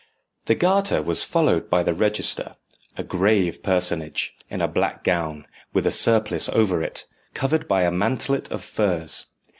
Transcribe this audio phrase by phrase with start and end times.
[0.45, 2.55] The Garter was followed by the register,
[2.97, 7.91] a grave personage, in a black gown, with a surplice over it, covered by a
[7.91, 9.27] mantelet of furs.